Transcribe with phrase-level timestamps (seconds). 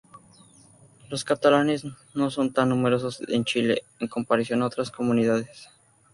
[1.11, 1.83] Los catalanes
[2.15, 5.69] no son tan numerosos en Chile en comparación a otras comunidades.